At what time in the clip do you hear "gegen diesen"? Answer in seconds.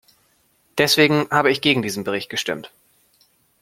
1.61-2.03